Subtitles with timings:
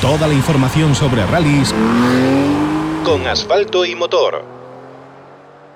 [0.00, 1.74] Toda la información sobre rallies
[3.04, 4.42] con asfalto y motor.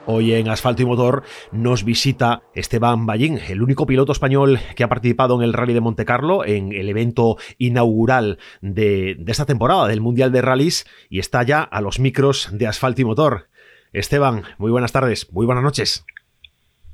[0.06, 4.88] Hoy en Asfalto y Motor nos visita Esteban Ballín, el único piloto español que ha
[4.88, 9.88] participado en el Rally de Monte Carlo, en el evento inaugural de, de, esta temporada
[9.88, 13.48] del Mundial de Rallys, y está ya a los micros de Asfalto y Motor.
[13.92, 16.06] Esteban, muy buenas tardes, muy buenas noches.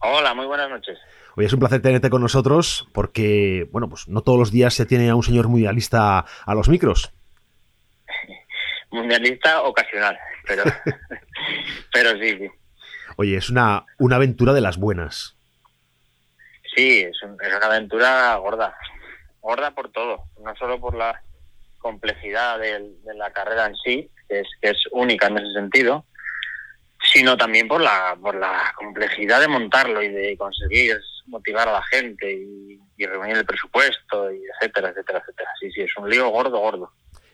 [0.00, 0.98] Hola, muy buenas noches.
[1.36, 4.86] Hoy es un placer tenerte con nosotros porque, bueno, pues no todos los días se
[4.86, 7.12] tiene a un señor mundialista a los micros.
[8.90, 10.64] Mundialista ocasional, pero,
[11.92, 12.50] pero sí, sí.
[13.16, 15.36] Oye, es una, una aventura de las buenas.
[16.74, 18.74] Sí, es, un, es una aventura gorda.
[19.40, 21.20] Gorda por todo, no solo por la
[21.78, 26.04] complejidad de, de la carrera en sí, que es, que es única en ese sentido,
[27.12, 31.82] sino también por la, por la complejidad de montarlo y de conseguir motivar a la
[31.84, 35.50] gente y, y, reunir el presupuesto, y etcétera, etcétera, etcétera.
[35.60, 36.92] Sí, sí, es un lío gordo, gordo.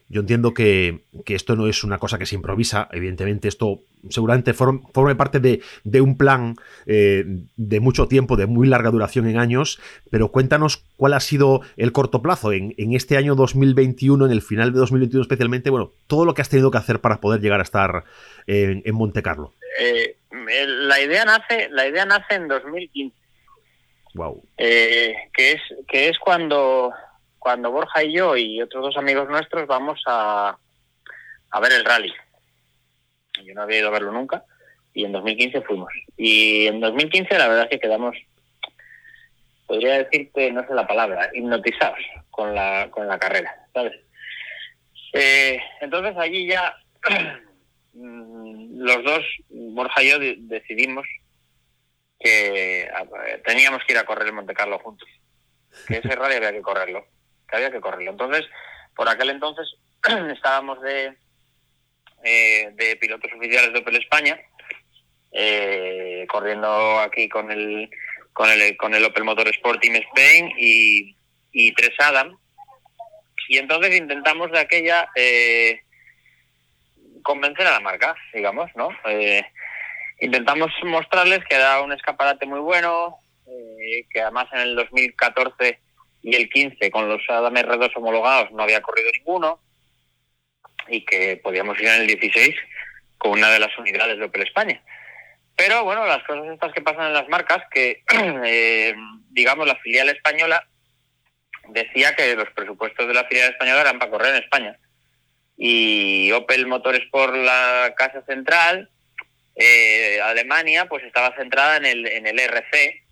[0.09, 4.53] Yo entiendo que, que esto no es una cosa que se improvisa, evidentemente esto seguramente
[4.53, 6.55] form, forme parte de, de un plan
[6.85, 11.61] eh, de mucho tiempo, de muy larga duración en años, pero cuéntanos cuál ha sido
[11.75, 15.91] el corto plazo en, en este año 2021, en el final de 2021 especialmente, bueno,
[16.07, 18.05] todo lo que has tenido que hacer para poder llegar a estar
[18.45, 19.53] en, en Monte Carlo.
[19.79, 23.15] Eh, la idea nace, la idea nace en 2015.
[24.13, 24.43] Wow.
[24.57, 26.91] Eh, que es que es cuando
[27.39, 30.57] cuando Borja y yo y otros dos amigos nuestros vamos a,
[31.49, 32.13] a ver el rally.
[33.43, 34.43] Yo no había ido a verlo nunca
[34.93, 35.93] y en 2015 fuimos.
[36.17, 38.17] Y en 2015 la verdad es que quedamos,
[39.67, 41.99] podría decir que no sé la palabra, hipnotizados
[42.31, 43.93] con la, con la carrera, ¿sabes?
[45.13, 46.75] Eh, entonces allí ya
[47.93, 51.05] los dos, Borja y yo, decidimos
[52.19, 52.89] que
[53.45, 55.07] teníamos que ir a correr el Monte Carlo juntos.
[55.87, 57.05] Que ese rally había que correrlo.
[57.47, 58.11] Que había que correrlo.
[58.11, 58.45] Entonces,
[58.95, 59.75] por aquel entonces
[60.33, 61.15] estábamos de,
[62.23, 64.39] eh, de pilotos oficiales de Opel España,
[65.31, 67.89] eh, corriendo aquí con el,
[68.33, 71.15] con el con el Opel Motorsport Team Spain y,
[71.51, 72.37] y Tres Adam.
[73.49, 75.81] Y entonces intentamos de aquella eh,
[77.23, 78.89] convencer a la marca, digamos, ¿no?
[79.05, 79.43] Eh,
[80.19, 85.79] intentamos mostrarles que era un escaparate muy bueno, eh, que además en el 2014
[86.27, 89.61] y el 15 con los Adam R2 homologados no había corrido ninguno
[90.89, 92.53] y que podíamos ir en el 16
[93.17, 94.83] con una de las unidades de Opel España.
[95.55, 98.03] Pero bueno, las cosas estas que pasan en las marcas, que
[98.45, 98.93] eh,
[99.29, 100.67] digamos la filial española
[101.69, 104.77] decía que los presupuestos de la filial española eran para correr en España.
[105.55, 108.89] Y Opel Motorsport, la casa central,
[109.55, 113.06] eh, Alemania, pues estaba centrada en el, en el RC,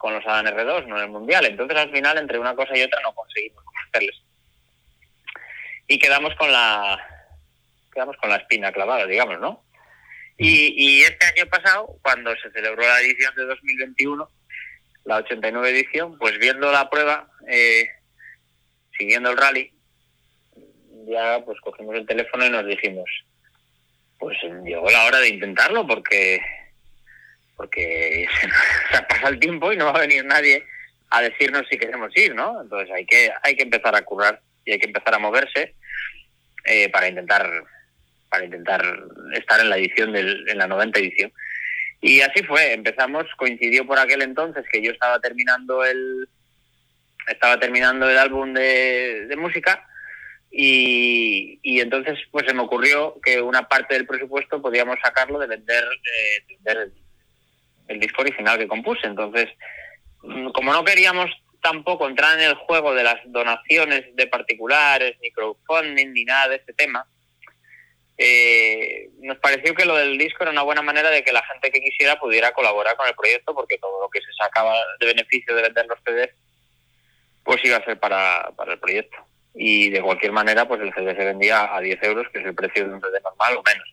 [0.00, 1.44] con los Adam R2, no en el Mundial.
[1.44, 4.16] Entonces al final, entre una cosa y otra, no conseguimos hacerles.
[5.86, 6.98] Y quedamos con la
[7.92, 9.62] quedamos con la espina clavada, digamos, ¿no?
[10.38, 14.30] Y, y este año pasado, cuando se celebró la edición de 2021,
[15.04, 17.86] la 89 edición, pues viendo la prueba, eh,
[18.96, 19.70] siguiendo el rally,
[21.08, 23.10] ya pues cogimos el teléfono y nos dijimos,
[24.18, 26.40] pues llegó la hora de intentarlo porque
[27.60, 28.26] porque
[28.90, 30.64] se ha pasado el tiempo y no va a venir nadie
[31.10, 32.62] a decirnos si queremos ir, ¿no?
[32.62, 35.74] Entonces hay que hay que empezar a currar y hay que empezar a moverse
[36.64, 37.46] eh, para intentar
[38.30, 38.82] para intentar
[39.34, 41.32] estar en la edición del, en la 90 edición.
[42.00, 46.28] Y así fue, empezamos, coincidió por aquel entonces que yo estaba terminando el
[47.28, 49.86] estaba terminando el álbum de, de música
[50.50, 55.46] y, y, entonces pues se me ocurrió que una parte del presupuesto podíamos sacarlo de
[55.46, 56.90] vender, eh, vender
[57.90, 59.06] el, disco original que compuse.
[59.06, 59.48] Entonces,
[60.54, 61.30] como no queríamos
[61.62, 66.56] tampoco entrar en el juego de las donaciones de particulares, ni crowdfunding, ni nada de
[66.56, 67.06] este tema,
[68.22, 71.70] eh, nos pareció que lo del disco era una buena manera de que la gente
[71.70, 75.54] que quisiera pudiera colaborar con el proyecto porque todo lo que se sacaba de beneficio
[75.54, 76.30] de vender los CDs
[77.42, 79.16] pues iba a ser para, para el proyecto
[79.54, 82.54] y de cualquier manera pues el CD se vendía a 10 euros que es el
[82.54, 83.88] precio de un CD normal o menos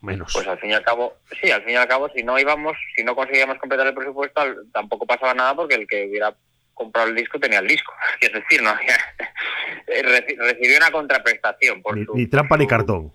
[0.00, 0.32] menos.
[0.32, 2.76] Pues al fin y al cabo sí al fin y al cabo si no íbamos
[2.96, 4.42] si no conseguíamos completar el presupuesto
[4.72, 6.34] tampoco pasaba nada porque el que hubiera
[6.74, 7.92] comprado el disco tenía el disco.
[8.20, 8.74] Es decir no
[9.86, 13.12] recibió una contraprestación por ni, su, ni trampa su, ni cartón.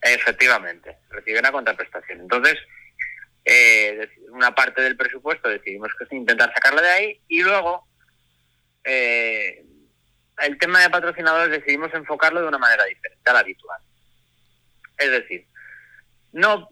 [0.00, 2.20] Efectivamente recibió una contraprestación.
[2.20, 2.58] Entonces
[3.44, 7.86] eh, una parte del presupuesto decidimos que intentar sacarla de ahí y luego
[8.84, 9.64] eh,
[10.42, 13.80] el tema de patrocinadores decidimos enfocarlo de una manera diferente a la habitual.
[14.98, 15.46] Es decir,
[16.32, 16.68] no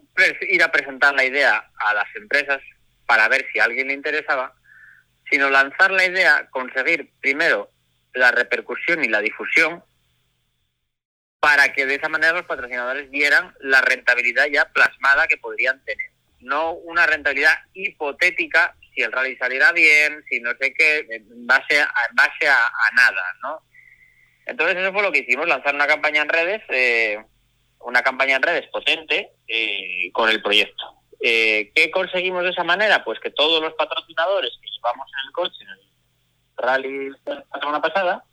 [0.49, 2.61] ir a presentar la idea a las empresas
[3.07, 4.55] para ver si a alguien le interesaba,
[5.31, 7.71] sino lanzar la idea, conseguir primero
[8.15, 9.85] la repercusión y la difusión
[11.41, 16.11] para que de esa manera los patrocinadores vieran la rentabilidad ya plasmada que podrían tener.
[16.41, 21.81] No una rentabilidad hipotética si el rally saliera bien, si no sé qué, en base
[21.81, 23.63] a, base a, nada, ¿no?
[24.47, 27.25] Entonces eso fue lo que hicimos, lanzar una campaña en redes, eh,
[27.81, 30.85] una campaña en redes potente eh, con el proyecto.
[31.21, 33.05] Eh, ¿Qué conseguimos de esa manera?
[33.05, 35.81] Pues que todos los patrocinadores que llevamos en el coche, en el
[36.57, 38.25] rally la semana pasada,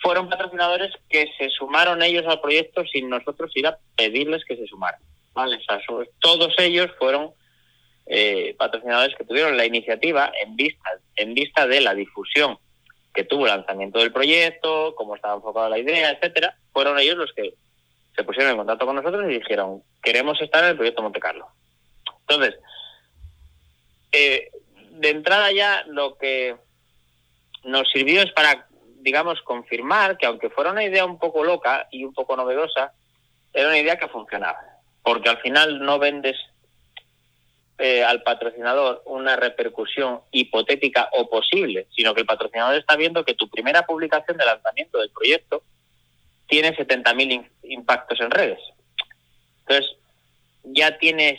[0.00, 4.66] fueron patrocinadores que se sumaron ellos al proyecto sin nosotros ir a pedirles que se
[4.66, 5.00] sumaran.
[5.34, 5.58] ¿vale?
[6.20, 7.32] todos ellos fueron
[8.06, 12.58] eh, patrocinadores que tuvieron la iniciativa en vista, en vista de la difusión
[13.14, 17.32] que tuvo el lanzamiento del proyecto, cómo estaba enfocada la idea, etcétera, fueron ellos los
[17.32, 17.54] que
[18.18, 21.46] se pusieron en contacto con nosotros y dijeron queremos estar en el proyecto Monte Carlo.
[22.28, 22.58] Entonces,
[24.10, 24.50] eh,
[24.90, 26.56] de entrada ya lo que
[27.62, 28.68] nos sirvió es para
[29.00, 32.92] digamos, confirmar que aunque fuera una idea un poco loca y un poco novedosa,
[33.52, 34.58] era una idea que funcionaba.
[35.02, 36.36] Porque al final no vendes
[37.78, 43.34] eh, al patrocinador una repercusión hipotética o posible, sino que el patrocinador está viendo que
[43.34, 45.62] tu primera publicación de lanzamiento del proyecto
[46.48, 48.58] tiene 70.000 impactos en redes.
[49.60, 49.96] Entonces,
[50.64, 51.38] ya tienes,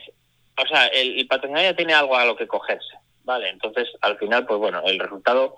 [0.57, 3.49] o sea, el, patrocinador ya tiene algo a lo que cogerse, ¿vale?
[3.49, 5.57] Entonces, al final, pues bueno, el resultado,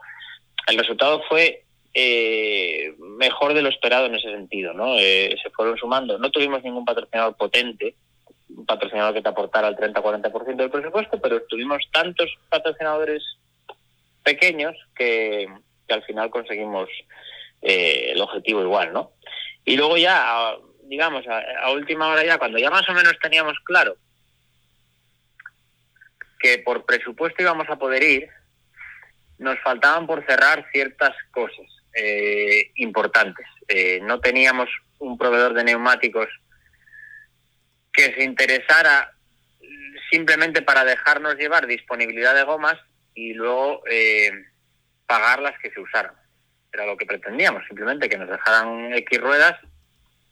[0.68, 1.64] el resultado fue
[1.94, 4.98] eh, mejor de lo esperado en ese sentido, ¿no?
[4.98, 6.18] Eh, se fueron sumando.
[6.18, 7.96] No tuvimos ningún patrocinador potente,
[8.50, 13.24] un patrocinador que te aportara el 30-40% del presupuesto, pero tuvimos tantos patrocinadores
[14.24, 15.48] pequeños que,
[15.90, 16.88] al final conseguimos
[17.62, 19.12] eh, el objetivo igual, ¿no?
[19.66, 23.96] Y luego ya, digamos, a última hora ya, cuando ya más o menos teníamos claro
[26.42, 28.30] que por presupuesto íbamos a poder ir,
[29.38, 33.46] nos faltaban por cerrar ciertas cosas eh, importantes.
[33.68, 34.70] Eh, no teníamos
[35.00, 36.28] un proveedor de neumáticos
[37.92, 39.14] que se interesara
[40.10, 42.78] simplemente para dejarnos llevar disponibilidad de gomas
[43.14, 44.32] y luego eh,
[45.06, 46.14] pagar las que se usaran.
[46.74, 49.60] Era lo que pretendíamos, simplemente que nos dejaran X ruedas,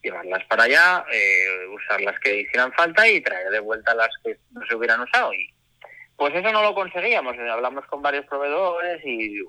[0.02, 4.38] llevarlas para allá, eh, usar las que hicieran falta y traer de vuelta las que
[4.52, 5.34] no se hubieran usado.
[5.34, 5.54] Y
[6.16, 7.38] pues eso no lo conseguíamos.
[7.38, 9.42] Hablamos con varios proveedores y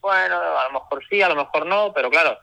[0.00, 2.38] bueno, a lo mejor sí, a lo mejor no, pero claro,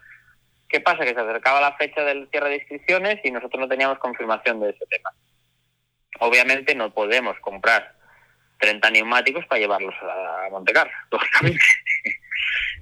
[0.68, 1.04] ¿qué pasa?
[1.04, 4.70] Que se acercaba la fecha del cierre de inscripciones y nosotros no teníamos confirmación de
[4.70, 5.12] ese tema.
[6.20, 7.94] Obviamente no podemos comprar
[8.58, 11.60] 30 neumáticos para llevarlos a Montecarlo, lógicamente,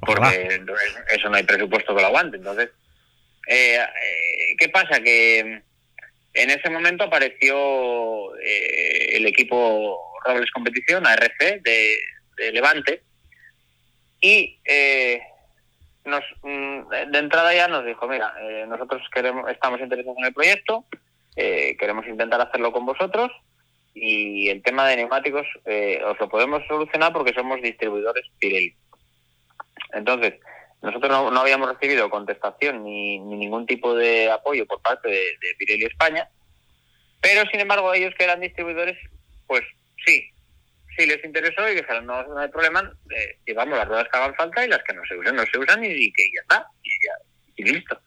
[0.06, 0.62] porque
[1.10, 2.36] eso no hay presupuesto que lo aguante.
[2.38, 2.70] Entonces,
[3.48, 5.00] eh, eh, ¿qué pasa?
[5.00, 5.62] Que
[6.36, 11.98] en ese momento apareció eh, el equipo Robles Competición, ARC, de,
[12.36, 13.02] de Levante,
[14.20, 15.20] y eh,
[16.04, 20.34] nos, mm, de entrada ya nos dijo, mira, eh, nosotros queremos, estamos interesados en el
[20.34, 20.84] proyecto,
[21.36, 23.30] eh, queremos intentar hacerlo con vosotros
[23.94, 25.46] y el tema de neumáticos
[26.04, 28.74] os lo podemos solucionar porque somos distribuidores Pirelli.
[29.92, 30.34] Entonces,
[30.82, 36.28] nosotros no, habíamos recibido contestación ni, ningún tipo de apoyo por parte de, Pirelli España,
[37.20, 38.96] pero sin embargo ellos que eran distribuidores,
[39.46, 39.62] pues
[40.04, 40.30] sí,
[40.96, 44.34] sí les interesó y dijeron, no, no hay problema, eh, llevamos las ruedas que hagan
[44.34, 46.66] falta y las que no se usan, no se usan y, que ya está,
[47.56, 48.00] y, listo.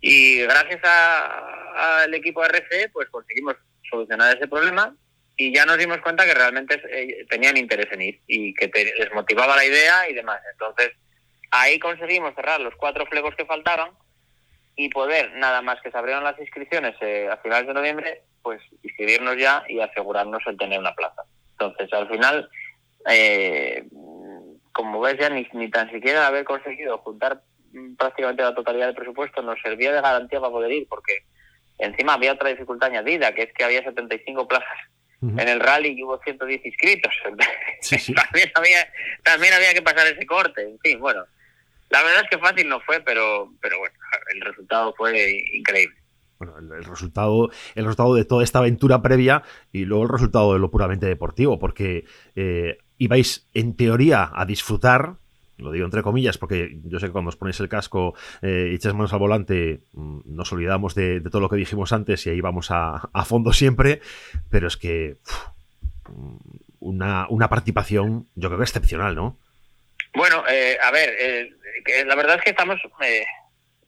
[0.00, 3.56] Y gracias al equipo RC, pues conseguimos
[3.88, 4.94] solucionar ese problema
[5.36, 9.12] y ya nos dimos cuenta que realmente eh, tenían interés en ir y que les
[9.12, 10.40] motivaba la idea y demás.
[10.52, 10.92] Entonces,
[11.50, 13.90] ahí conseguimos cerrar los cuatro flegos que faltaban
[14.76, 18.62] y poder, nada más que se abrieron las inscripciones eh, a finales de noviembre, pues
[18.82, 21.22] inscribirnos ya y asegurarnos el tener una plaza.
[21.52, 22.48] Entonces, al final,
[23.10, 23.84] eh,
[24.72, 27.42] como ves ya, ni, ni tan siquiera haber conseguido juntar
[27.98, 31.24] prácticamente la totalidad del presupuesto nos servía de garantía para poder ir, porque
[31.78, 34.78] encima había otra dificultad añadida, que es que había 75 plazas
[35.22, 37.12] en el rally y hubo 110 inscritos.
[38.14, 38.92] también, había,
[39.22, 40.62] también había que pasar ese corte.
[40.62, 41.24] En fin, bueno,
[41.90, 43.94] la verdad es que fácil no fue, pero, pero bueno,
[44.34, 45.96] el resultado fue increíble
[46.38, 49.42] bueno, el, resultado, el resultado de toda esta aventura previa
[49.72, 52.04] y luego el resultado de lo puramente deportivo, porque
[52.34, 55.16] eh, ibais en teoría a disfrutar,
[55.58, 58.74] lo digo entre comillas, porque yo sé que cuando os ponéis el casco eh, y
[58.74, 62.40] echáis manos al volante, mm, nos olvidamos de, todo lo que dijimos antes y ahí
[62.40, 64.00] vamos a, fondo siempre,
[64.50, 65.16] pero es que
[66.78, 69.38] una, una, participación, yo creo que excepcional, ¿no?
[70.14, 71.50] Bueno, eh, a ver,
[72.06, 72.80] la verdad es que estamos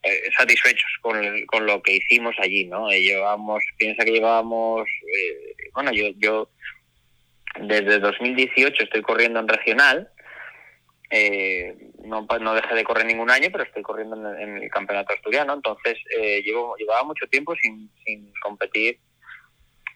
[0.03, 2.91] eh, satisfechos con, con lo que hicimos allí, ¿no?
[2.91, 6.51] Eh, llevamos, piensa que llevábamos, eh, bueno, yo, yo
[7.61, 10.09] desde 2018 estoy corriendo en regional
[11.11, 11.75] eh,
[12.05, 15.97] no, no dejé de correr ningún año, pero estoy corriendo en, el campeonato asturiano, entonces
[16.19, 18.99] eh, llevo, llevaba mucho tiempo sin, sin competir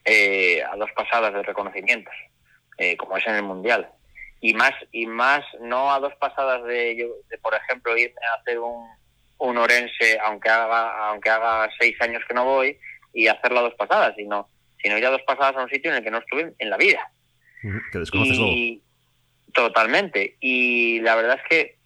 [0.05, 2.15] eh, a dos pasadas de reconocimientos,
[2.79, 3.89] eh, como es en el mundial.
[4.41, 8.59] Y más, y más no a dos pasadas de, de por ejemplo, ir a hacer
[8.59, 8.89] un,
[9.39, 12.79] un Orense, aunque haga, aunque haga seis años que no voy,
[13.13, 14.49] y hacerlo a dos pasadas, sino,
[14.83, 16.77] sino ir a dos pasadas a un sitio en el que no estuve en la
[16.77, 17.13] vida.
[17.93, 18.83] Que desconoces y,
[19.53, 20.37] Totalmente.
[20.41, 21.77] Y la verdad es que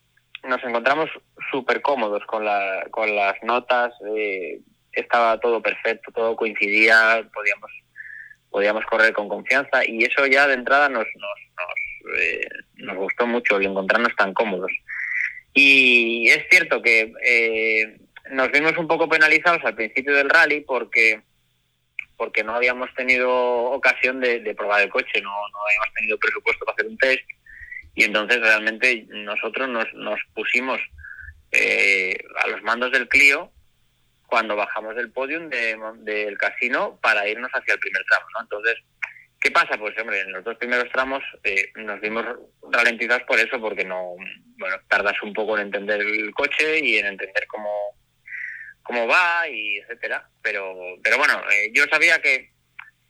[0.47, 1.11] nos encontramos
[1.51, 3.93] súper cómodos con, la, con las notas.
[4.17, 4.61] Eh,
[4.93, 7.71] estaba todo perfecto, todo coincidía, podíamos
[8.49, 13.27] podíamos correr con confianza y eso ya de entrada nos nos, nos, eh, nos gustó
[13.27, 14.73] mucho el encontrarnos tan cómodos.
[15.53, 17.99] Y es cierto que eh,
[18.31, 21.21] nos vimos un poco penalizados al principio del rally porque
[22.17, 26.65] porque no habíamos tenido ocasión de, de probar el coche, no, no habíamos tenido presupuesto
[26.65, 27.36] para hacer un test
[27.97, 30.79] y entonces realmente nosotros nos, nos pusimos
[31.51, 33.51] eh, a los mandos del Clio
[34.27, 38.43] cuando bajamos del podium del casino para irnos hacia el primer tramo, ¿no?
[38.43, 38.75] Entonces,
[39.41, 39.79] ¿qué pasa?
[39.79, 42.27] Pues hombre, en los dos primeros tramos eh, nos vimos
[42.71, 44.17] ralentizados por eso, porque no,
[44.59, 47.97] bueno, tardas un poco en entender el coche y en entender cómo,
[48.83, 50.29] cómo va y etcétera.
[50.43, 52.51] Pero, pero bueno, eh, yo sabía que,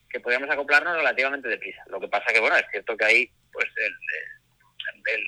[0.08, 1.82] que podíamos acoplarnos relativamente deprisa.
[1.88, 3.92] Lo que pasa que, bueno, es cierto que ahí, pues, el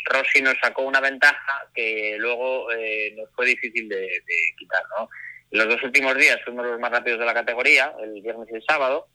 [0.07, 4.23] Rossi nos sacó una ventaja que luego eh, nos fue difícil de,
[4.57, 5.09] quitar, ¿no?
[5.51, 8.65] Los dos últimos días fuimos los más rápidos de la categoría, el viernes y el
[8.69, 9.09] sábado,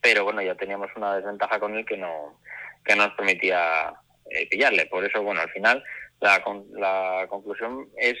[0.00, 2.40] pero bueno, ya teníamos una desventaja con él que no
[2.84, 3.92] que nos permitía
[4.30, 4.86] eh, pillarle.
[4.86, 5.84] Por eso, bueno, al final
[6.20, 8.16] la, la conclusión es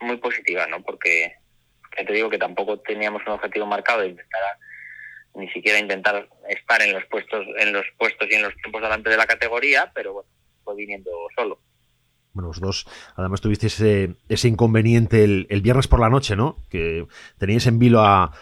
[0.00, 0.82] muy positiva, ¿no?
[0.82, 1.34] Porque
[1.96, 4.40] ya te digo que tampoco teníamos un objetivo marcado de intentar
[5.34, 9.10] ni siquiera intentar estar en los puestos en los puestos y en los tiempos delante
[9.10, 10.28] de la categoría, pero bueno,
[10.74, 11.60] viniendo solo.
[12.32, 12.86] Bueno, los dos,
[13.16, 16.56] además tuvisteis ese, ese inconveniente el, viernes por la noche, ¿no?
[16.70, 17.06] Que
[17.38, 18.32] teníais en vilo a,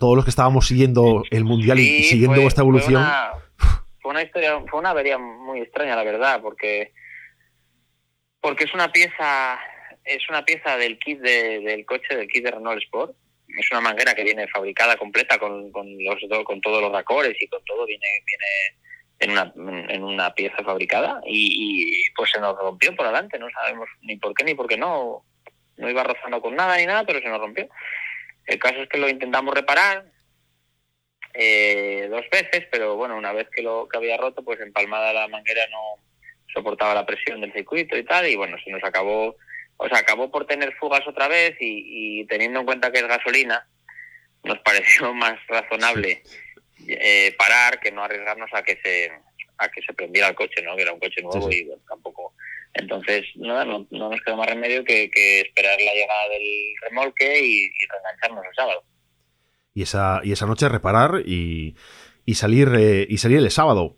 [0.00, 3.06] todos los que estábamos siguiendo el Mundial y siguiendo vuestra evolución.
[4.00, 6.92] Fue una, historia, fue una avería muy extraña, la verdad, porque
[8.40, 9.58] porque es una pieza
[10.04, 13.16] es una pieza del kit del coche, del kit de Renault Sport.
[13.58, 17.48] Es una manguera que viene fabricada completa con, con, los, con todos los racores y
[17.48, 18.85] con todo, viene, viene
[19.18, 23.88] en una, en una pieza fabricada y, pues se nos rompió por adelante, no sabemos
[24.02, 25.24] ni por qué ni por qué no,
[25.76, 27.68] no iba rozando con nada ni nada, pero se nos rompió.
[28.46, 30.04] El caso es que lo intentamos reparar
[31.34, 35.28] eh, dos veces, pero bueno, una vez que lo que había roto, pues empalmada la
[35.28, 36.02] manguera no
[36.52, 39.36] soportaba la presión del circuito y tal, y bueno, se nos acabó,
[39.76, 43.08] o sea, acabó por tener fugas otra vez y, y teniendo en cuenta que es
[43.08, 43.66] gasolina,
[44.44, 46.22] nos pareció más razonable
[46.88, 49.10] eh, parar que no arriesgarnos a que se
[49.58, 50.76] a que se prendiera el coche, ¿no?
[50.76, 52.34] Que era un coche nuevo y tampoco.
[52.74, 55.04] Entonces, nada, no, nos quedó más remedio que,
[55.40, 58.84] esperar la llegada del remolque y, y reengancharnos el sábado.
[59.72, 61.74] Y esa, y esa noche reparar y,
[62.26, 63.96] y salir eh, y salir el sábado.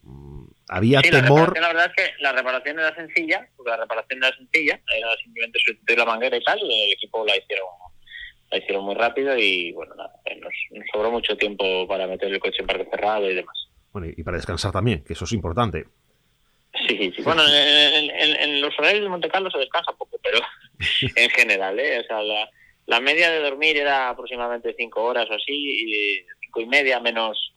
[0.69, 1.59] Había temor.
[1.59, 5.59] La, verdad es que la reparación era sencilla, porque la reparación era sencilla, era simplemente
[5.65, 7.67] sustituir la manguera y tal, y el equipo la hicieron
[8.51, 10.53] la hicieron muy rápido y bueno, nada, eh, nos,
[10.93, 13.69] sobró mucho tiempo para meter el coche en parque cerrado y demás.
[13.93, 15.85] Bueno, y para descansar también, que eso es importante.
[16.87, 17.23] Sí, sí.
[17.23, 20.39] Bueno, en, los horarios de Monte Carlo se descansa poco, pero
[21.17, 22.01] en general, ¿eh?
[22.01, 22.49] O sea, la,
[22.87, 27.55] la media de dormir era aproximadamente cinco horas o así, y cinco y media menos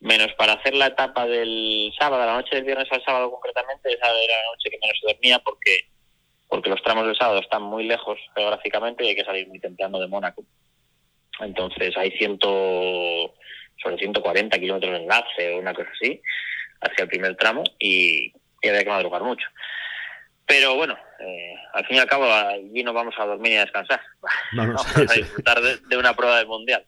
[0.00, 4.08] menos para hacer la etapa del sábado, la noche del viernes al sábado concretamente, esa
[4.08, 5.88] era la noche que menos se dormía porque
[6.50, 10.00] porque los tramos del sábado están muy lejos geográficamente y hay que salir muy temprano
[10.00, 10.44] de Mónaco.
[11.38, 13.34] Entonces hay ciento,
[13.82, 16.20] sobre 140 kilómetros de enlace o una cosa así
[16.82, 19.46] hacia el primer tramo y, había que madrugar mucho.
[20.44, 23.60] Pero bueno, eh, al fin y al cabo allí no vamos a dormir y a
[23.60, 24.00] descansar.
[24.52, 26.84] vamos a disfrutar de, una prueba del Mundial.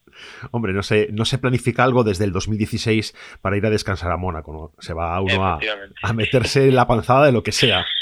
[0.50, 4.16] Hombre, no se, no se planifica algo desde el 2016 para ir a descansar a
[4.16, 4.82] Mónaco, ¿no?
[4.82, 5.60] Se va uno a,
[6.02, 7.86] a meterse la panzada de lo que sea.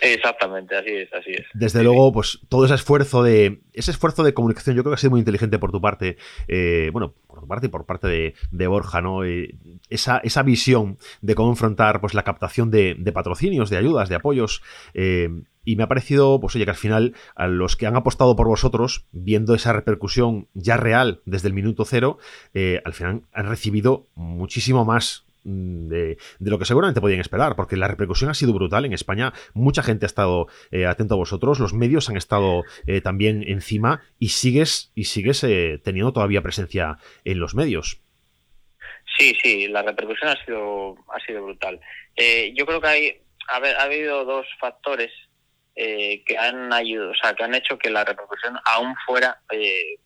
[0.00, 1.46] Exactamente, así es, así es.
[1.52, 4.98] Desde luego, pues todo ese esfuerzo de ese esfuerzo de comunicación, yo creo que ha
[4.98, 6.16] sido muy inteligente por tu parte,
[6.48, 9.24] eh, bueno, por tu parte y por parte de, Borja, ¿no?
[9.24, 9.54] Eh,
[9.88, 14.62] esa, esa visión de cómo enfrentar pues la captación de, patrocinios, de ayudas, de apoyos.
[14.94, 15.28] Eh,
[15.62, 18.48] y me ha parecido, pues oye, que al final, a los que han apostado por
[18.48, 22.18] vosotros, viendo esa repercusión ya real desde el minuto cero,
[22.54, 27.88] al final han recibido muchísimo más Mm, de, lo que seguramente podían esperar, porque la
[27.88, 29.32] repercusión ha sido brutal en España.
[29.54, 34.02] Mucha gente ha estado eh, atento a vosotros, los medios han estado eh, también encima
[34.18, 38.00] y sigues y sigues eh, teniendo todavía presencia en los medios.
[39.18, 41.80] Sí, sí, la repercusión ha sido ha sido brutal.
[42.54, 45.10] yo creo que hay ha, ha habido dos factores
[45.76, 49.96] eh, que han ayudado, o sea, que han hecho que la repercusión aún fuera eh,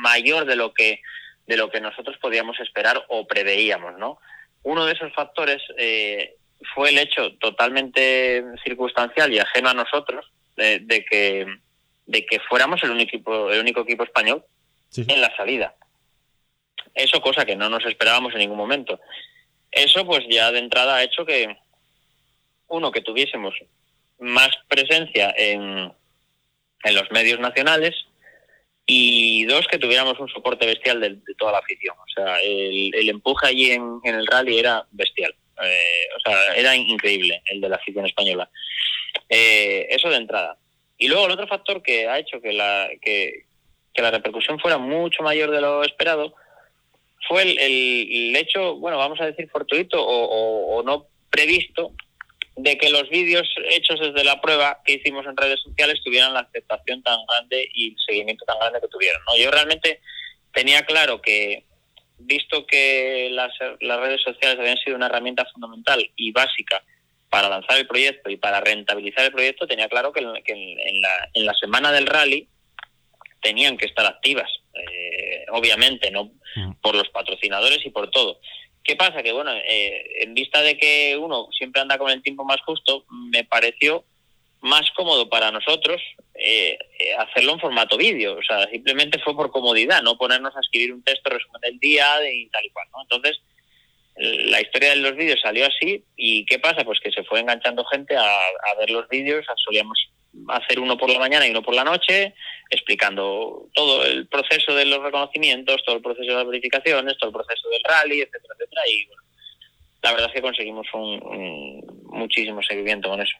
[0.00, 1.00] mayor de lo que
[1.46, 4.20] de lo que nosotros podíamos esperar o preveíamos, ¿no?
[4.62, 6.36] Uno de esos factores eh,
[6.74, 11.46] fue el hecho totalmente circunstancial y ajeno a nosotros de, que
[12.06, 14.44] de que fuéramos el único equipo, el único equipo español
[14.94, 15.74] en la salida.
[16.94, 19.00] Eso cosa que no nos esperábamos en ningún momento.
[19.70, 21.56] Eso pues ya de entrada ha hecho que
[22.68, 23.54] uno que tuviésemos
[24.18, 25.92] más presencia en,
[26.84, 27.94] en los medios nacionales
[28.94, 31.96] y dos, que tuviéramos un soporte bestial de, toda la afición.
[31.98, 35.34] O sea, el, empuje allí en, el rally era bestial.
[35.62, 38.50] Eh, o sea, era increíble el de la afición española.
[39.28, 40.58] Eh, eso de entrada.
[40.98, 43.46] Y luego el otro factor que ha hecho que la, que,
[43.94, 46.34] la repercusión fuera mucho mayor de lo esperado
[47.28, 51.92] fue el, hecho, bueno, vamos a decir fortuito o no previsto
[52.56, 56.40] de que los vídeos hechos desde la prueba que hicimos en redes sociales tuvieran la
[56.40, 59.22] aceptación tan grande y el seguimiento tan grande que tuvieron.
[59.26, 59.36] ¿no?
[59.36, 60.00] Yo realmente
[60.52, 61.64] tenía claro que,
[62.18, 66.82] visto que las, redes sociales habían sido una herramienta fundamental y básica
[67.30, 71.90] para lanzar el proyecto y para rentabilizar el proyecto, tenía claro que, en, la, semana
[71.90, 72.46] del rally
[73.40, 76.74] tenían que estar activas, eh, obviamente, no mm.
[76.82, 78.38] por los patrocinadores y por todo.
[78.84, 79.22] ¿Qué pasa?
[79.22, 83.04] Que bueno, eh, en vista de que uno siempre anda con el tiempo más justo,
[83.08, 84.04] me pareció
[84.60, 86.00] más cómodo para nosotros
[86.34, 88.36] eh, eh, hacerlo en formato vídeo.
[88.38, 92.06] O sea, simplemente fue por comodidad, no ponernos a escribir un texto resumen del día
[92.32, 93.02] y tal y cual, ¿no?
[93.02, 93.40] Entonces,
[94.16, 96.84] la historia de los vídeos salió así y ¿qué pasa?
[96.84, 99.98] Pues que se fue enganchando gente a, a ver los vídeos, solíamos
[100.48, 102.34] hacer uno por la mañana y uno por la noche,
[102.70, 107.34] explicando todo el proceso de los reconocimientos, todo el proceso de las verificaciones, todo el
[107.34, 108.82] proceso del rally, etcétera, etcétera.
[108.88, 109.22] Y bueno,
[110.02, 113.36] la verdad es que conseguimos un, muchísimo seguimiento con eso.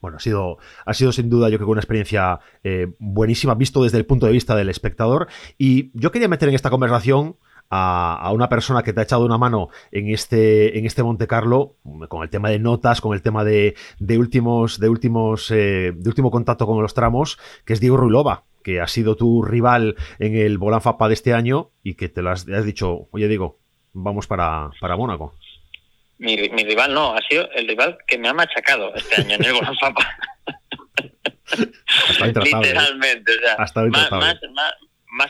[0.00, 3.82] Bueno, ha sido, ha sido sin duda, yo creo que una experiencia eh, buenísima, visto
[3.82, 5.28] desde el punto de vista del espectador.
[5.58, 7.36] Y yo quería meter en esta conversación
[7.70, 11.76] a, una persona que te ha echado una mano en este, en este Monte Carlo,
[12.08, 16.08] con el tema de notas, con el tema de, de últimos, de últimos, eh, de
[16.08, 20.36] último contacto con los tramos, que es Diego Ruilova, que ha sido tu rival en
[20.36, 23.58] el Volán Fapa de este año y que te lo has, dicho, oye Diego,
[23.92, 25.34] vamos para, para Mónaco.
[26.18, 29.52] Mi, rival no, ha sido el rival que me ha machacado este año en el
[29.52, 30.16] Volán Fapa.
[32.42, 33.56] Literalmente, o sea,
[33.88, 34.10] más,
[34.52, 34.74] más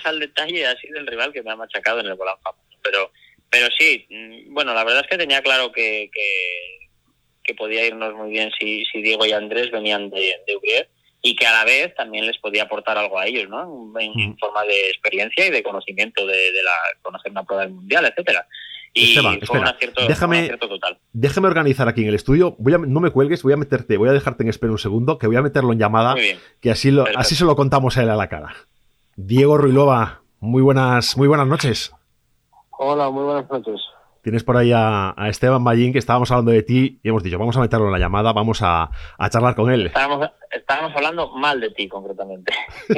[0.05, 2.37] al detalle ha sido el rival que me ha machacado en el Volán
[2.83, 3.13] Pero,
[3.51, 8.31] pero sí, mm, bueno, la verdad es que tenía claro que, que, podía irnos muy
[8.31, 10.89] bien si, si Diego y Andrés venían de, de
[11.23, 13.93] y que a la vez también les podía aportar algo a ellos, ¿no?
[13.99, 14.39] En, mm.
[14.39, 16.73] forma de experiencia y de conocimiento de, la
[17.03, 18.47] conocer una prueba del mundial, etcétera.
[18.93, 20.99] Y Esteban, fue un acierto, déjame, total.
[21.13, 22.55] déjame organizar aquí en el estudio.
[22.59, 25.19] Voy a, no me cuelgues, voy a meterte, voy a dejarte en espera un segundo,
[25.19, 26.15] que voy a meterlo en llamada,
[26.61, 28.55] que así lo, así se lo contamos a él a la cara.
[29.19, 31.91] Diego Ruilova, muy buenas, muy buenas noches.
[32.79, 33.81] Hola, muy buenas noches.
[34.23, 37.57] Tienes por ahí a, Esteban Ballín, que estábamos hablando de ti y hemos dicho, vamos
[37.57, 38.91] a meterlo en la llamada, vamos a,
[39.31, 39.87] charlar con él.
[39.87, 40.29] Estábamos,
[40.95, 42.53] hablando mal de ti, concretamente.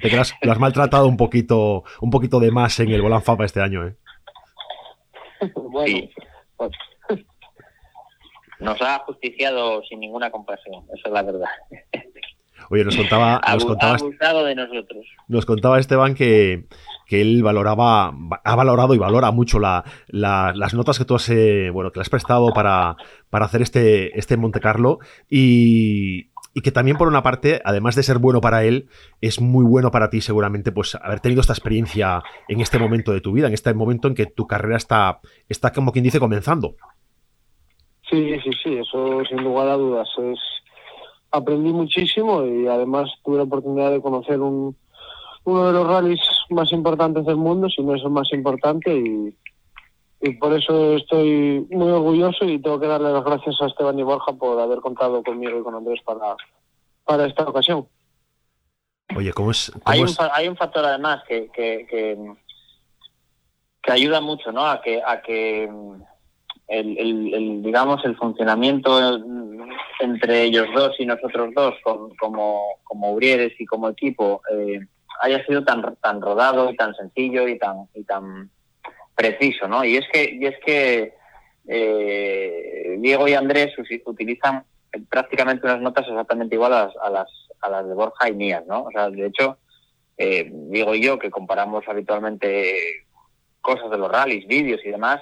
[0.00, 3.44] Te creas, lo has maltratado un poquito, un poquito de más en el Volán Fapa
[3.44, 3.94] este año, ¿eh?
[5.54, 6.08] Bueno,
[6.56, 6.72] pues,
[8.58, 11.50] nos ha justiciado sin ninguna compasión, eso es la verdad.
[12.70, 13.40] Oye, nos contaba.
[13.52, 15.06] Nos contaba, de nosotros.
[15.28, 16.66] Nos contaba Esteban que,
[17.06, 18.12] que él valoraba,
[18.44, 22.02] ha valorado y valora mucho la, las notas que tú has, eh, bueno, que le
[22.02, 22.96] has prestado para,
[23.30, 24.98] para hacer este, este Monte Carlo
[25.30, 28.88] y, y, que también por una parte, además de ser bueno para él,
[29.20, 33.20] es muy bueno para ti seguramente pues haber tenido esta experiencia en este momento de
[33.20, 36.76] tu vida, en este momento en que tu carrera está, está como quien dice comenzando.
[38.10, 40.38] Sí, sí, sí, eso sin lugar a dudas es
[41.30, 44.76] aprendí muchísimo y además tuve la oportunidad de conocer un,
[45.44, 49.34] uno de los rallies más importantes del mundo, si no es el más importante, y,
[50.40, 54.32] por eso estoy muy orgulloso y tengo que darle las gracias a Esteban y Borja
[54.32, 56.34] por haber contado conmigo y con Andrés para,
[57.04, 57.86] para esta ocasión.
[59.14, 59.70] Oye, ¿cómo es?
[59.84, 62.18] hay, Un, hay un factor además que, que, que,
[63.80, 64.66] que ayuda mucho, ¿no?
[64.66, 65.70] A que, a que
[66.68, 69.20] el, el, digamos, el funcionamiento
[70.00, 71.74] entre ellos dos y nosotros dos,
[72.18, 74.80] como, como Urieres y como equipo, eh,
[75.20, 78.50] haya sido tan, tan rodado y tan sencillo y tan, y tan
[79.14, 79.84] preciso, ¿no?
[79.84, 81.14] Y es que, y es que
[81.68, 83.74] eh, Diego y Andrés
[84.04, 84.64] utilizan
[85.08, 87.28] prácticamente unas notas exactamente igual a las, a las,
[87.60, 88.82] a las de Borja y mías, ¿no?
[88.84, 89.58] O sea, de hecho,
[90.18, 93.04] eh, Diego y yo, que comparamos habitualmente
[93.60, 95.20] cosas de los rallies, vídeos y demás,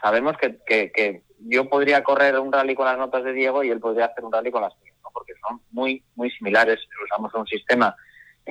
[0.00, 3.78] sabemos que, que, yo podría correr un rally con las notas de Diego y él
[3.78, 6.80] podría hacer un rally con las mías, porque son muy, muy similares.
[7.04, 7.94] Usamos un sistema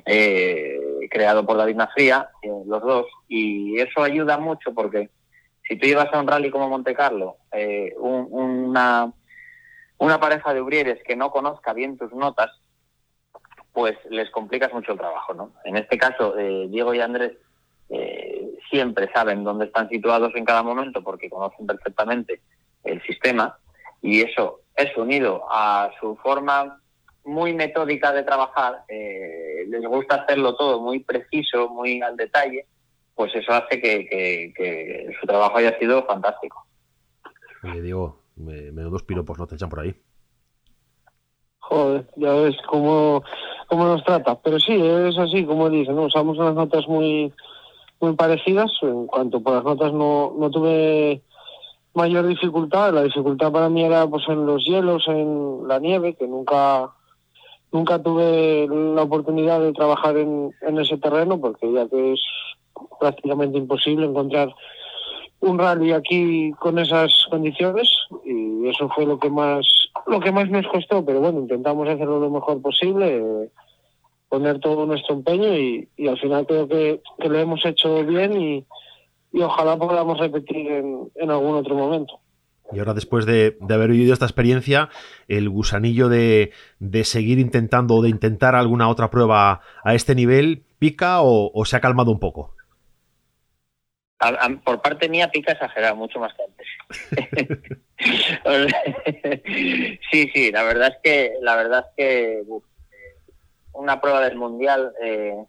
[0.05, 0.79] eh,
[1.09, 5.09] creado por David Nafría, eh, los dos, y eso ayuda mucho porque
[5.67, 9.11] si tú llevas a un rally como Monte Carlo, eh, una,
[9.97, 12.51] una pareja de ubrieres que no conozca bien tus notas,
[13.73, 15.53] pues les complicas mucho el trabajo, ¿no?
[15.65, 17.33] En este caso, eh, Diego y Andrés
[17.89, 18.24] eh,
[18.75, 22.41] siempre saben dónde están situados en cada momento porque conocen perfectamente
[22.83, 23.57] el sistema
[24.01, 26.81] y eso es unido a su forma
[27.23, 32.65] muy metódica de trabajar, eh, les gusta hacerlo todo muy preciso, muy al detalle,
[33.15, 36.67] pues eso hace que, su trabajo haya sido fantástico.
[37.63, 39.95] Oye, Diego, menudos piropos no te echan por ahí.
[41.59, 43.23] Joder, ya ves cómo,
[43.67, 44.37] cómo nos trata.
[44.41, 46.03] Pero sí, es así, como dicen, ¿no?
[46.03, 47.33] usamos unas notas muy
[47.99, 48.71] muy parecidas.
[48.81, 51.21] En cuanto por las notas no, no tuve
[51.93, 52.93] mayor dificultad.
[52.93, 56.91] La dificultad para mí era pues en los hielos, en la nieve, que nunca
[57.71, 62.21] nunca tuve la oportunidad de trabajar en, en ese terreno, porque ya que es
[62.99, 64.53] prácticamente imposible encontrar
[65.41, 67.89] un rally aquí con esas condiciones
[68.25, 69.65] y eso fue lo que más
[70.07, 73.51] lo que más nos costó pero bueno intentamos hacerlo lo mejor posible
[74.29, 78.65] poner todo nuestro empeño y, al final creo que, lo hemos hecho bien y,
[79.41, 82.19] ojalá podamos repetir en, algún otro momento.
[82.71, 84.89] Y ahora, después de, haber vivido esta experiencia,
[85.27, 86.51] el gusanillo de,
[87.03, 91.81] seguir intentando o de intentar alguna otra prueba a este nivel, ¿pica o, se ha
[91.81, 92.53] calmado un poco?
[94.63, 96.65] por parte mía pica exagerado, mucho más que antes.
[100.11, 102.41] sí, sí, la verdad es que, la verdad es que
[103.75, 105.45] una prueba del mundial eh,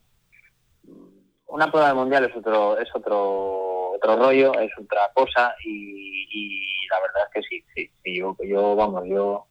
[1.48, 7.00] una prueba del mundial es otro es otro otro rollo es otra cosa y, la
[7.00, 9.46] verdad es que sí sí, sí yo, yo vamos yo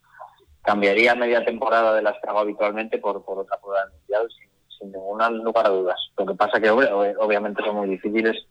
[0.64, 4.50] cambiaría media temporada de las que hago habitualmente por, por otra prueba del mundial sin,
[4.80, 6.00] sin ninguna lugar a dudas.
[6.18, 8.48] Lo que pasa que obviamente son muy difíciles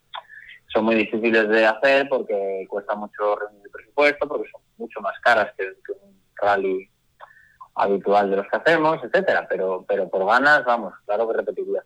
[0.73, 5.17] son muy difíciles de hacer porque cuesta mucho reunir el presupuesto porque son mucho más
[5.21, 6.89] caras que un rally
[7.75, 11.83] habitual de los que hacemos, etcétera, pero, pero por ganas, vamos, claro que repetiría.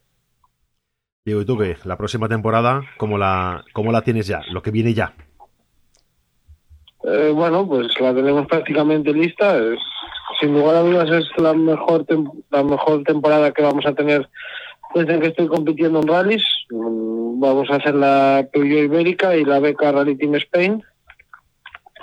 [1.25, 1.77] Diego, ¿y tú qué?
[1.83, 4.41] La próxima temporada, ¿cómo la, cómo la tienes ya?
[4.51, 5.13] Lo que viene ya.
[7.03, 9.57] Eh, bueno, pues la tenemos prácticamente lista.
[9.57, 9.79] Es,
[10.39, 12.05] sin lugar a dudas es la mejor
[12.49, 14.29] la mejor temporada que vamos a tener
[14.93, 16.43] desde que estoy compitiendo en rallies.
[16.69, 20.83] Mm, vamos a hacer la Peugeot Ibérica y la Beca Rally Team Spain,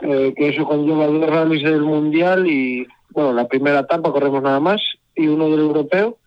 [0.02, 4.60] eh, que eso conlleva dos rallies del Mundial y bueno, la primera etapa corremos nada
[4.60, 4.80] más
[5.14, 6.18] y uno del europeo.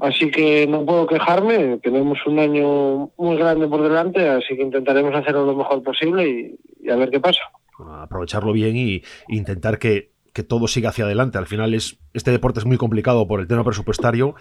[0.00, 5.14] Así que no puedo quejarme, tenemos un año muy grande por delante, así que intentaremos
[5.14, 7.40] hacerlo lo mejor posible y, a ver qué pasa.
[7.78, 10.12] Aprovecharlo bien y intentar que,
[10.48, 11.38] todo siga hacia adelante.
[11.38, 14.34] Al final es este deporte es muy complicado por el tema presupuestario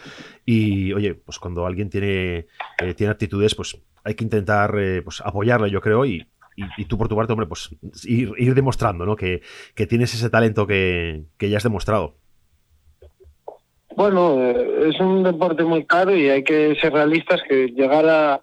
[0.43, 2.47] y oye, pues cuando alguien tiene,
[2.81, 6.97] eh, tiene actitudes, pues hay que intentar eh, pues apoyarle, yo creo, y, y, tú
[6.97, 7.69] por tu parte, hombre, pues
[8.05, 9.15] ir, demostrando, ¿no?
[9.15, 9.41] Que,
[9.89, 12.15] tienes ese talento que, ya has demostrado.
[13.95, 18.41] Bueno, eh, es un deporte muy caro y hay que ser realistas que llegar a,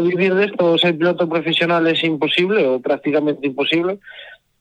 [0.00, 3.98] vivir de esto, ser piloto profesional es imposible o prácticamente imposible.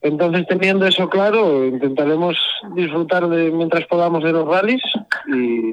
[0.01, 2.37] Entonces, teniendo eso claro, intentaremos
[2.73, 4.81] disfrutar de mientras podamos de los rallies
[5.27, 5.71] y,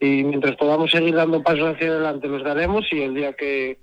[0.00, 3.78] y mientras podamos seguir dando pasos hacia adelante los daremos y el día que,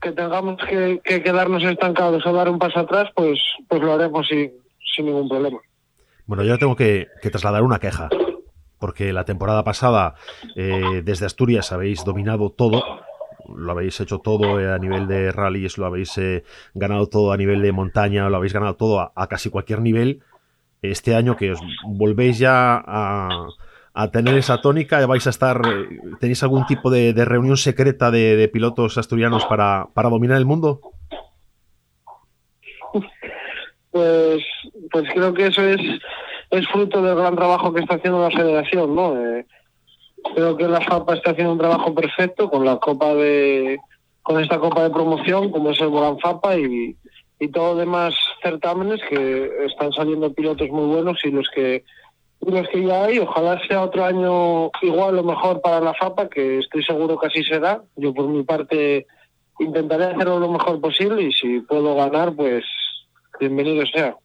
[0.00, 4.52] que tengamos que, quedarnos estancados o dar un paso atrás, pues, pues lo haremos sin,
[4.98, 5.58] ningún problema.
[6.26, 8.08] Bueno, yo tengo que, trasladar una queja,
[8.78, 10.14] porque la temporada pasada
[10.56, 12.82] eh, desde Asturias habéis dominado todo,
[13.48, 17.36] lo habéis hecho todo eh, a nivel de rallies, lo habéis eh, ganado todo a
[17.36, 20.22] nivel de montaña, lo habéis ganado todo a, a casi cualquier nivel.
[20.82, 23.48] Este año que os volvéis ya a,
[23.98, 25.04] a tener esa tónica?
[25.06, 30.08] ¿Vais a estar, eh, tenéis algún tipo de, reunión secreta de, pilotos asturianos para, para,
[30.08, 30.80] dominar el mundo?
[33.90, 34.44] Pues,
[34.92, 35.80] pues creo que eso es,
[36.50, 39.20] es fruto del gran trabajo que está haciendo la federación, ¿no?
[39.20, 39.44] Eh,
[40.32, 43.78] creo que la FAPA está haciendo un trabajo perfecto con la copa de,
[44.22, 46.96] con esta copa de promoción, como es el Gran FAPA y,
[47.40, 51.82] y todos demás certámenes que están saliendo pilotos muy buenos y los que
[52.40, 53.18] los que ya hay.
[53.18, 57.42] Ojalá sea otro año igual o mejor para la FAPA, que estoy seguro que así
[57.44, 57.82] será.
[57.96, 59.06] Yo por mi parte
[59.58, 62.64] intentaré hacerlo lo mejor posible y si puedo ganar, pues
[63.40, 64.16] bienvenido sea.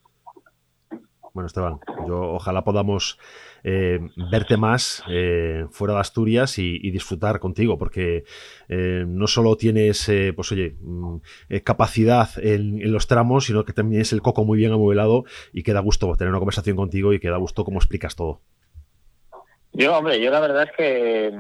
[1.34, 3.18] Bueno, Esteban, yo ojalá podamos
[3.64, 4.00] eh,
[4.30, 8.26] verte más eh, fuera de Asturias y, disfrutar contigo, porque
[8.68, 11.18] eh, no solo tienes, pues oye, mm,
[11.64, 15.24] capacidad en, los tramos, sino que también es el coco muy bien amueblado
[15.54, 18.42] y queda gusto tener una conversación contigo y queda gusto cómo explicas todo.
[19.72, 21.32] Yo, hombre, yo la verdad es que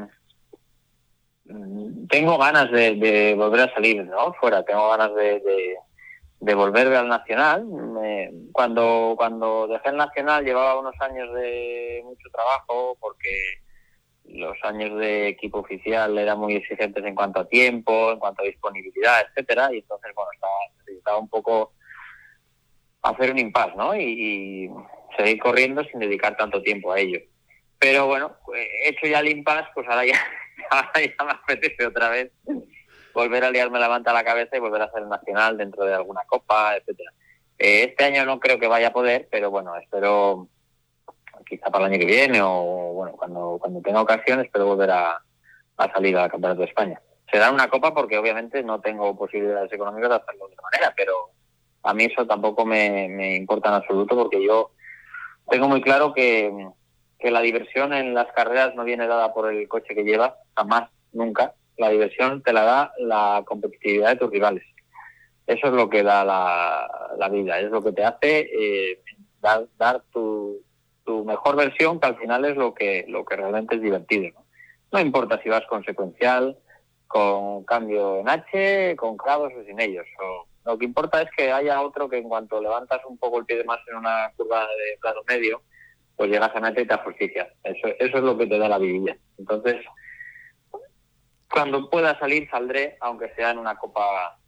[1.45, 4.33] mm, tengo ganas de, volver a salir, ¿no?
[4.33, 5.75] Fuera, tengo ganas de,
[6.53, 7.65] volver al Nacional.
[8.51, 13.29] cuando, cuando dejé el Nacional llevaba unos años de mucho trabajo porque
[14.25, 18.45] los años de equipo oficial eran muy exigentes en cuanto a tiempo, en cuanto a
[18.45, 21.73] disponibilidad, etcétera, y entonces, bueno, estaba, necesitaba un poco
[23.01, 23.95] hacer un impasse, ¿no?
[23.95, 24.69] Y,
[25.17, 27.19] seguir corriendo sin dedicar tanto tiempo a ello.
[27.77, 28.35] Pero bueno,
[28.83, 30.19] hecho ya el impasse, pues ahora ya,
[30.71, 32.31] ahora ya me apetece otra vez
[33.13, 35.93] volver a liarme la manta a la cabeza y volver a el nacional dentro de
[35.93, 37.11] alguna copa, etcétera.
[37.57, 40.47] Eh, este año no creo que vaya a poder, pero bueno, espero
[41.45, 45.21] quizá para el año que viene o bueno, cuando, cuando tenga ocasión espero volver a,
[45.93, 47.01] salir al Campeonato de España.
[47.31, 51.13] Será una copa porque obviamente no tengo posibilidades económicas de hacerlo de otra manera, pero
[51.83, 54.71] a mí eso tampoco me, importa en absoluto porque yo
[55.49, 56.51] tengo muy claro que,
[57.19, 60.89] que la diversión en las carreras no viene dada por el coche que llevas, jamás,
[61.11, 61.53] nunca.
[61.77, 64.63] La diversión te la da la competitividad de tus rivales.
[65.47, 68.99] Eso es lo que da la, vida, es lo que te hace eh,
[69.41, 70.61] dar, dar tu,
[71.03, 74.29] tu mejor versión, que al final es lo que, lo que realmente es divertido.
[74.33, 74.43] ¿no?
[74.93, 76.57] no importa si vas con secuencial,
[77.07, 80.05] con cambio en H, con clavos o sin ellos.
[80.65, 83.57] Lo que importa es que haya otro que en cuanto levantas un poco el pie
[83.57, 85.61] de más en una curva de plano medio,
[86.15, 87.51] pues llegas a meta y te justicia.
[87.63, 89.17] Eso, eso es lo que te da la vidilla.
[89.39, 89.77] Entonces,
[91.53, 94.39] cuando pueda salir, saldré, aunque sea en una copa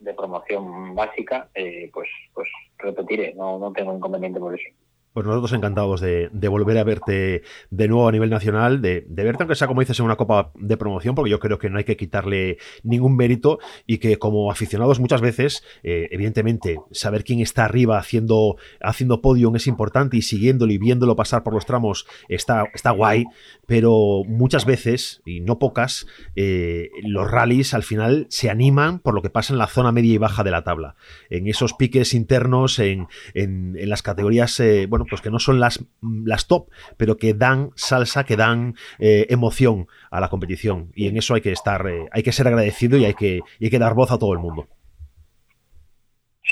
[0.00, 4.68] de promoción básica, eh, pues, pues repetiré, no, no tengo inconveniente por eso.
[5.12, 9.56] Pues nosotros encantados de, volver a verte de nuevo a nivel nacional, de, verte aunque
[9.56, 11.96] sea como dices en una copa de promoción, porque yo creo que no hay que
[11.96, 17.98] quitarle ningún mérito y que como aficionados muchas veces, eh, evidentemente, saber quién está arriba
[17.98, 22.90] haciendo, haciendo podium es importante y siguiéndolo y viéndolo pasar por los tramos está, está
[22.90, 23.24] guay,
[23.66, 29.22] pero muchas veces, y no pocas, eh, los rallies al final se animan por lo
[29.22, 30.96] que pasa en la zona media y baja de la tabla,
[31.30, 35.84] en esos piques internos, en, en, las categorías, eh, pues que no son las,
[36.24, 40.90] las top, pero que dan salsa, que dan eh, emoción a la competición.
[40.94, 43.70] Y en eso hay que estar, eh, hay que ser agradecido y hay que, hay
[43.70, 44.68] que dar voz a todo el mundo.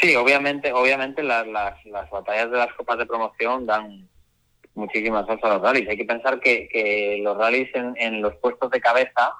[0.00, 4.09] Sí, obviamente, obviamente las, las, batallas de las copas de promoción dan
[4.74, 5.88] muchísimas salsa a los rallies.
[5.88, 9.32] Hay que pensar que, que los rallies en, en los puestos de cabeza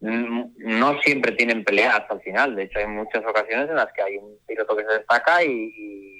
[0.00, 2.56] mm, no siempre tienen pelea hasta el final.
[2.56, 5.72] De hecho, hay muchas ocasiones en las que hay un piloto que se destaca y,
[5.76, 6.14] y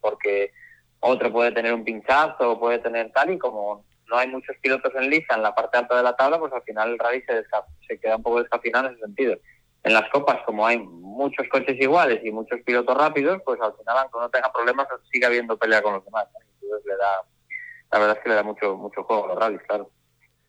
[0.00, 0.52] porque
[1.00, 5.10] otro puede tener un pinchazo, puede tener tal, y como no hay muchos pilotos en
[5.10, 7.44] lisa en la parte alta de la tabla, pues al final el rally se,
[7.86, 9.36] se queda un poco descafinado en ese sentido.
[9.84, 13.98] En las copas, como hay muchos coches iguales y muchos pilotos rápidos, pues al final,
[13.98, 16.26] aunque no tenga problemas, sigue habiendo pelea con los demás.
[16.60, 17.22] Entonces le da,
[17.92, 19.90] la verdad es que le da mucho, mucho juego a los rallies, claro.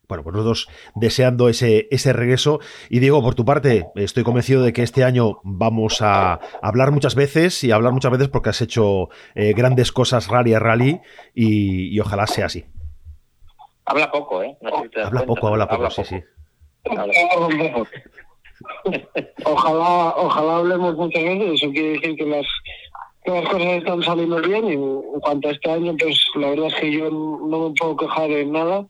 [0.09, 2.59] Bueno, pues nosotros deseando ese, ese regreso.
[2.89, 7.13] Y Diego, por tu parte, estoy convencido de que este año vamos a hablar muchas
[7.13, 10.99] veces y hablar muchas veces porque has hecho eh, grandes cosas rally a rally
[11.35, 12.65] y, ojalá sea así.
[13.85, 14.57] Habla poco, ¿eh?
[15.03, 16.23] habla poco, habla poco, sí, sí.
[19.45, 22.47] ojalá, ojalá hablemos muchas veces, eso quiere decir que las,
[23.23, 26.67] que las cosas están saliendo bien y en cuanto a este año, pues la verdad
[26.67, 28.87] es que yo no me puedo quejar en nada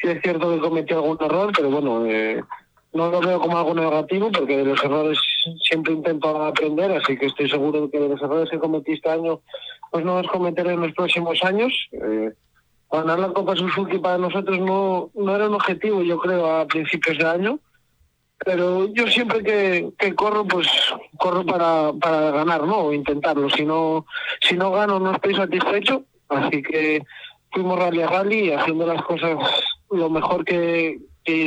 [0.00, 2.42] Sí es cierto que cometí algún error, pero bueno, eh,
[2.92, 5.18] no lo veo como algo negativo porque de los errores
[5.68, 9.10] siempre intento aprender, así que estoy seguro de que de los errores que cometí este
[9.10, 9.40] año
[9.90, 11.72] pues no los cometeré en los próximos años.
[11.92, 12.32] Eh,
[12.90, 17.18] ganar la Copa Suzuki para nosotros no, no era un objetivo, yo creo, a principios
[17.18, 17.58] de año.
[18.44, 20.68] Pero yo siempre que, corro, pues
[21.18, 22.78] corro para, para ganar, ¿no?
[22.78, 23.48] O intentarlo.
[23.48, 24.04] Si no,
[24.42, 26.04] si no gano, no estoy satisfecho.
[26.28, 27.02] Así que
[27.50, 29.36] fuimos rally a rally haciendo las cosas
[29.96, 30.98] lo mejor que,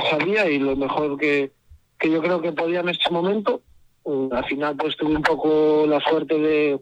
[0.10, 1.52] sabía y lo mejor que,
[1.98, 3.62] que yo creo que podía en este momento.
[4.06, 6.80] Mm, al final pues tuve un poco la suerte de,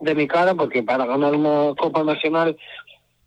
[0.00, 2.56] de mi cara porque para ganar una Copa Nacional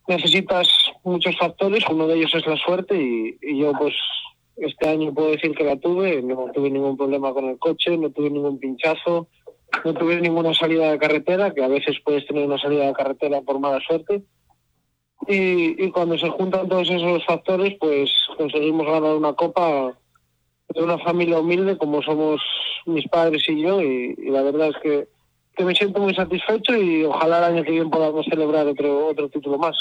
[0.07, 0.67] necesitas
[1.03, 3.93] muchos factores, uno de ellos es la suerte y, yo pues
[4.57, 8.09] este año puedo decir que la tuve, no tuve ningún problema con el coche, no
[8.11, 9.27] tuve ningún pinchazo,
[9.83, 13.41] no tuve ninguna salida de carretera, que a veces puedes tener una salida de carretera
[13.41, 14.23] por mala suerte
[15.27, 19.93] y, cuando se juntan todos esos factores, pues conseguimos ganar una copa
[20.69, 22.41] de una familia humilde como somos
[22.85, 25.07] mis padres y yo y, la verdad es que,
[25.63, 29.57] me siento muy satisfecho y ojalá el año que viene podamos celebrar otro, otro título
[29.57, 29.75] más.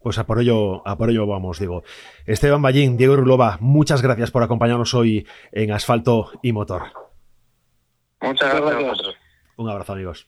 [0.00, 1.82] Pues a por ello, a por ello vamos, digo.
[2.24, 6.84] Esteban Ballín, Diego Rulova, muchas gracias por acompañarnos hoy en Asfalto y Motor.
[8.22, 8.98] Muchas gracias.
[9.56, 10.26] Un abrazo, amigos.